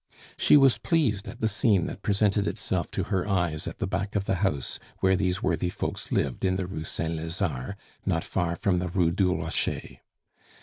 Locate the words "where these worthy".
4.99-5.69